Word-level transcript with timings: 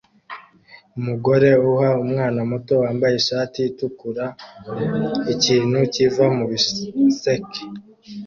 Umugore 0.99 1.49
uha 1.69 1.89
umwana 2.03 2.39
muto 2.49 2.73
wambaye 2.83 3.15
ishati 3.21 3.59
itukura 3.69 4.25
ikintu 5.33 5.79
kiva 5.93 6.25
mubiseke 6.37 7.61